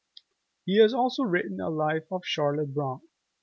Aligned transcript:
He 0.65 0.79
has 0.81 0.95
also 0.95 1.21
written 1.21 1.61
a 1.61 1.69
life 1.69 2.11
of 2.11 2.23
Charlotte 2.25 2.73
Brontë. 2.73 3.01